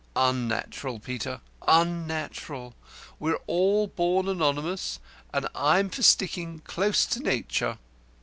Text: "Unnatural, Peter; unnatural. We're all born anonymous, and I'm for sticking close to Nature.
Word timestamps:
"Unnatural, 0.15 0.97
Peter; 0.99 1.41
unnatural. 1.67 2.73
We're 3.19 3.37
all 3.45 3.85
born 3.85 4.27
anonymous, 4.27 4.99
and 5.31 5.47
I'm 5.53 5.91
for 5.91 6.01
sticking 6.01 6.61
close 6.61 7.05
to 7.05 7.19
Nature. 7.19 7.77